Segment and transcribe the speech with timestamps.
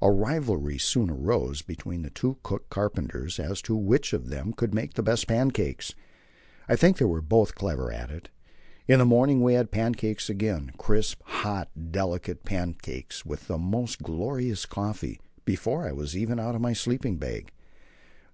[0.00, 4.72] A rivalry soon arose between the two cook carpenters as to which of them could
[4.72, 5.94] make the best pancakes.
[6.66, 8.30] I think they were both clever at it.
[8.88, 14.64] In the morning we had pancakes again crisp, hot, delicate pancakes, with the most glorious
[14.64, 17.52] coffee before I was even out of my sleeping bag.